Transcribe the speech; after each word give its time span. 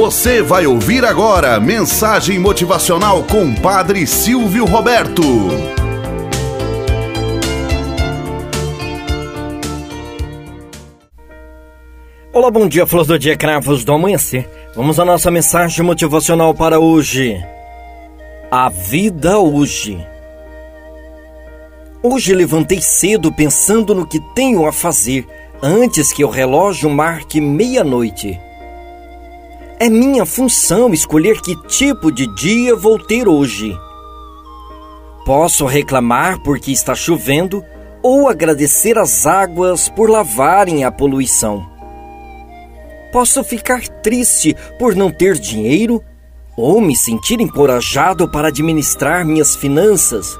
Você 0.00 0.40
vai 0.40 0.66
ouvir 0.66 1.04
agora 1.04 1.60
mensagem 1.60 2.38
motivacional 2.38 3.22
com 3.24 3.54
Padre 3.54 4.06
Silvio 4.06 4.64
Roberto. 4.64 5.22
Olá, 12.32 12.50
bom 12.50 12.66
dia, 12.66 12.86
flor 12.86 13.04
do 13.04 13.18
dia, 13.18 13.36
cravos 13.36 13.84
do 13.84 13.92
amanhecer. 13.92 14.48
Vamos 14.74 14.98
à 14.98 15.04
nossa 15.04 15.30
mensagem 15.30 15.84
motivacional 15.84 16.54
para 16.54 16.80
hoje. 16.80 17.36
A 18.50 18.70
vida 18.70 19.38
hoje. 19.38 20.02
Hoje 22.02 22.34
levantei 22.34 22.80
cedo 22.80 23.30
pensando 23.30 23.94
no 23.94 24.06
que 24.06 24.18
tenho 24.34 24.66
a 24.66 24.72
fazer 24.72 25.28
antes 25.62 26.10
que 26.10 26.24
o 26.24 26.30
relógio 26.30 26.88
marque 26.88 27.38
meia-noite. 27.38 28.40
É 29.80 29.88
minha 29.88 30.26
função 30.26 30.92
escolher 30.92 31.40
que 31.40 31.56
tipo 31.66 32.12
de 32.12 32.26
dia 32.34 32.76
vou 32.76 32.98
ter 32.98 33.26
hoje. 33.26 33.74
Posso 35.24 35.64
reclamar 35.64 36.38
porque 36.42 36.70
está 36.70 36.94
chovendo 36.94 37.64
ou 38.02 38.28
agradecer 38.28 38.98
as 38.98 39.26
águas 39.26 39.88
por 39.88 40.10
lavarem 40.10 40.84
a 40.84 40.92
poluição. 40.92 41.66
Posso 43.10 43.42
ficar 43.42 43.88
triste 44.02 44.54
por 44.78 44.94
não 44.94 45.10
ter 45.10 45.38
dinheiro 45.38 46.04
ou 46.56 46.78
me 46.78 46.94
sentir 46.94 47.40
encorajado 47.40 48.30
para 48.30 48.48
administrar 48.48 49.24
minhas 49.24 49.56
finanças, 49.56 50.38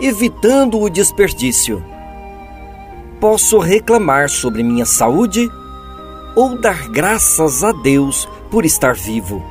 evitando 0.00 0.80
o 0.80 0.88
desperdício 0.88 1.92
posso 3.22 3.60
reclamar 3.60 4.28
sobre 4.28 4.64
minha 4.64 4.84
saúde 4.84 5.48
ou 6.34 6.58
dar 6.58 6.88
graças 6.88 7.62
a 7.62 7.72
Deus 7.72 8.28
por 8.50 8.64
estar 8.64 8.94
vivo. 8.94 9.42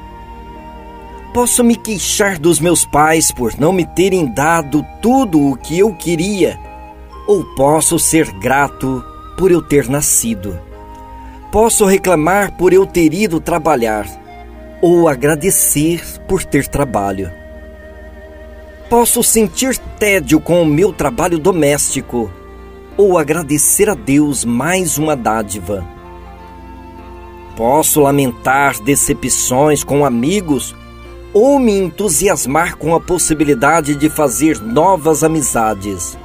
Posso 1.34 1.64
me 1.64 1.76
queixar 1.76 2.38
dos 2.38 2.60
meus 2.60 2.86
pais 2.86 3.32
por 3.32 3.58
não 3.60 3.72
me 3.72 3.86
terem 3.86 4.26
dado 4.34 4.86
tudo 5.02 5.40
o 5.50 5.56
que 5.56 5.80
eu 5.80 5.94
queria, 5.94 6.60
ou 7.28 7.44
posso 7.56 7.98
ser 7.98 8.32
grato 8.34 9.04
por 9.38 9.52
eu 9.52 9.62
ter 9.62 9.88
nascido. 9.88 10.60
Posso 11.52 11.86
reclamar 11.86 12.58
por 12.58 12.74
eu 12.74 12.86
ter 12.86 13.14
ido 13.14 13.40
trabalhar, 13.40 14.06
ou 14.82 15.08
agradecer 15.08 16.04
por 16.28 16.44
ter 16.44 16.68
trabalho. 16.68 17.32
Posso 18.90 19.24
sentir 19.24 19.78
tédio 19.78 20.40
com 20.42 20.62
o 20.62 20.66
meu 20.66 20.92
trabalho 20.92 21.40
doméstico 21.40 22.30
ou 22.98 23.18
agradecer 23.18 23.90
a 23.90 23.96
Deus 23.96 24.44
mais 24.46 24.98
uma 24.98 25.16
dádiva. 25.16 26.01
Posso 27.62 28.02
lamentar 28.02 28.82
decepções 28.82 29.84
com 29.84 30.04
amigos 30.04 30.76
ou 31.32 31.60
me 31.60 31.78
entusiasmar 31.78 32.76
com 32.76 32.96
a 32.96 33.00
possibilidade 33.00 33.94
de 33.94 34.10
fazer 34.10 34.60
novas 34.60 35.24
amizades. 35.24 36.18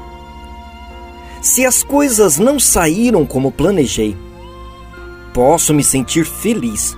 Se 1.42 1.66
as 1.66 1.82
coisas 1.82 2.38
não 2.38 2.58
saíram 2.58 3.26
como 3.26 3.52
planejei, 3.52 4.16
posso 5.34 5.74
me 5.74 5.84
sentir 5.84 6.24
feliz 6.24 6.96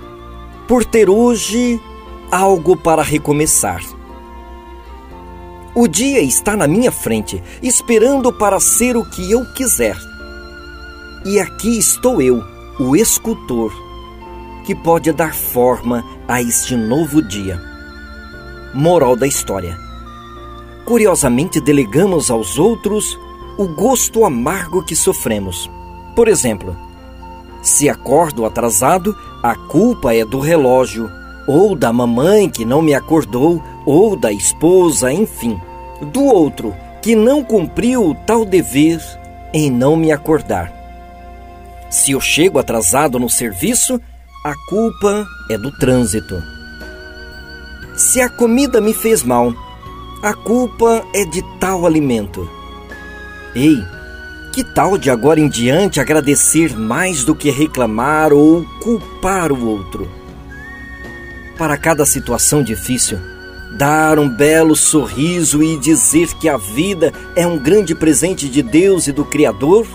por 0.68 0.84
ter 0.84 1.10
hoje 1.10 1.82
algo 2.30 2.76
para 2.76 3.02
recomeçar. 3.02 3.82
O 5.74 5.88
dia 5.88 6.20
está 6.20 6.56
na 6.56 6.68
minha 6.68 6.92
frente, 6.92 7.42
esperando 7.60 8.32
para 8.32 8.60
ser 8.60 8.96
o 8.96 9.04
que 9.04 9.32
eu 9.32 9.44
quiser. 9.54 9.98
E 11.26 11.40
aqui 11.40 11.76
estou 11.76 12.22
eu, 12.22 12.40
o 12.78 12.94
escultor, 12.94 13.87
que 14.68 14.74
pode 14.74 15.10
dar 15.12 15.32
forma 15.32 16.04
a 16.28 16.42
este 16.42 16.76
novo 16.76 17.22
dia. 17.22 17.58
Moral 18.74 19.16
da 19.16 19.26
história: 19.26 19.74
Curiosamente, 20.84 21.58
delegamos 21.58 22.30
aos 22.30 22.58
outros 22.58 23.18
o 23.56 23.66
gosto 23.66 24.26
amargo 24.26 24.84
que 24.84 24.94
sofremos. 24.94 25.70
Por 26.14 26.28
exemplo, 26.28 26.76
se 27.62 27.88
acordo 27.88 28.44
atrasado, 28.44 29.16
a 29.42 29.54
culpa 29.54 30.14
é 30.14 30.22
do 30.22 30.38
relógio, 30.38 31.10
ou 31.46 31.74
da 31.74 31.90
mamãe 31.90 32.50
que 32.50 32.66
não 32.66 32.82
me 32.82 32.94
acordou, 32.94 33.64
ou 33.86 34.16
da 34.16 34.30
esposa, 34.30 35.10
enfim 35.10 35.58
do 36.12 36.24
outro 36.24 36.76
que 37.00 37.16
não 37.16 37.42
cumpriu 37.42 38.10
o 38.10 38.14
tal 38.14 38.44
dever 38.44 39.00
em 39.54 39.70
não 39.70 39.96
me 39.96 40.12
acordar. 40.12 40.70
Se 41.88 42.12
eu 42.12 42.20
chego 42.20 42.58
atrasado 42.58 43.18
no 43.18 43.30
serviço, 43.30 43.98
a 44.48 44.56
culpa 44.56 45.28
é 45.50 45.58
do 45.58 45.70
trânsito. 45.70 46.42
Se 47.94 48.18
a 48.18 48.30
comida 48.30 48.80
me 48.80 48.94
fez 48.94 49.22
mal, 49.22 49.52
a 50.22 50.32
culpa 50.32 51.04
é 51.12 51.22
de 51.26 51.42
tal 51.60 51.84
alimento. 51.84 52.48
Ei, 53.54 53.84
que 54.50 54.64
tal 54.64 54.96
de 54.96 55.10
agora 55.10 55.38
em 55.38 55.50
diante 55.50 56.00
agradecer 56.00 56.74
mais 56.74 57.24
do 57.24 57.34
que 57.34 57.50
reclamar 57.50 58.32
ou 58.32 58.64
culpar 58.82 59.52
o 59.52 59.66
outro? 59.66 60.10
Para 61.58 61.76
cada 61.76 62.06
situação 62.06 62.62
difícil, 62.62 63.18
dar 63.76 64.18
um 64.18 64.30
belo 64.30 64.74
sorriso 64.74 65.62
e 65.62 65.76
dizer 65.76 66.28
que 66.40 66.48
a 66.48 66.56
vida 66.56 67.12
é 67.36 67.46
um 67.46 67.58
grande 67.58 67.94
presente 67.94 68.48
de 68.48 68.62
Deus 68.62 69.08
e 69.08 69.12
do 69.12 69.26
Criador, 69.26 69.86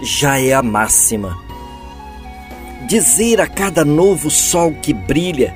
já 0.00 0.38
é 0.38 0.52
a 0.52 0.62
máxima. 0.62 1.42
Dizer 2.86 3.40
a 3.40 3.46
cada 3.46 3.84
novo 3.84 4.30
sol 4.30 4.74
que 4.82 4.92
brilha: 4.92 5.54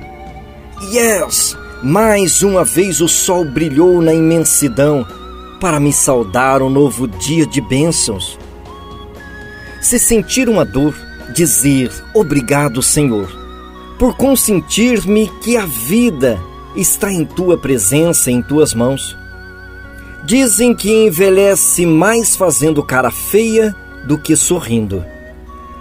Yes! 0.91 1.55
Mais 1.81 2.41
uma 2.41 2.65
vez 2.65 2.99
o 2.99 3.07
sol 3.07 3.45
brilhou 3.45 4.01
na 4.01 4.13
imensidão 4.13 5.05
para 5.61 5.79
me 5.79 5.93
saudar 5.93 6.61
um 6.61 6.69
novo 6.69 7.07
dia 7.07 7.45
de 7.45 7.61
bênçãos. 7.61 8.37
Se 9.79 9.97
sentir 9.97 10.49
uma 10.49 10.65
dor, 10.65 10.93
dizer 11.33 11.91
obrigado, 12.13 12.81
Senhor, 12.81 13.29
por 13.97 14.15
consentir-me 14.17 15.29
que 15.41 15.55
a 15.55 15.65
vida 15.65 16.39
está 16.75 17.11
em 17.11 17.25
tua 17.25 17.57
presença, 17.57 18.29
em 18.31 18.41
tuas 18.41 18.73
mãos. 18.73 19.17
Dizem 20.25 20.75
que 20.75 20.91
envelhece 20.91 21.85
mais 21.85 22.35
fazendo 22.35 22.83
cara 22.83 23.11
feia 23.11 23.75
do 24.03 24.17
que 24.17 24.35
sorrindo. 24.35 25.05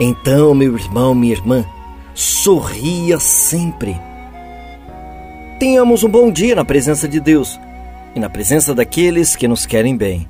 Então, 0.00 0.54
meu 0.54 0.76
irmão, 0.76 1.14
minha 1.14 1.32
irmã, 1.32 1.64
sorria 2.14 3.19
sempre. 3.19 4.00
Tenhamos 5.59 6.04
um 6.04 6.09
bom 6.09 6.31
dia 6.31 6.54
na 6.54 6.64
presença 6.64 7.09
de 7.09 7.19
Deus 7.19 7.59
e 8.14 8.20
na 8.20 8.31
presença 8.31 8.75
daqueles 8.75 9.34
que 9.34 9.48
nos 9.48 9.66
querem 9.66 9.97
bem. 9.97 10.28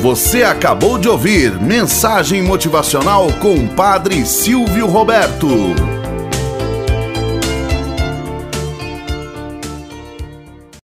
Você 0.00 0.42
acabou 0.42 0.98
de 0.98 1.10
ouvir 1.10 1.60
Mensagem 1.60 2.42
Motivacional 2.42 3.26
com 3.34 3.68
Padre 3.68 4.24
Silvio 4.24 4.86
Roberto. 4.86 5.99